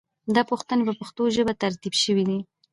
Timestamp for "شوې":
2.03-2.23